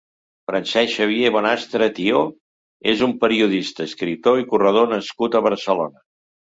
[0.51, 2.23] Francesc Xavier Bonastre Thió
[2.95, 6.09] és un periodista, escriptor i corredor nascut a Barcelona.